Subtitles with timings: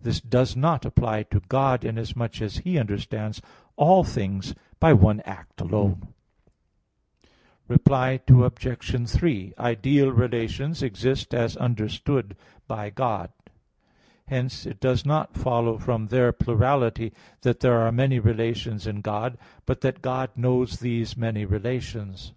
[0.00, 3.42] This does not apply to God, inasmuch as He understands
[3.74, 6.14] all things by one act alone.
[7.66, 9.10] Reply Obj.
[9.10, 12.36] 3: Ideal relations exist as understood
[12.68, 13.32] by God.
[14.26, 19.36] Hence it does not follow from their plurality that there are many relations in God;
[19.66, 22.32] but that God knows these many relations.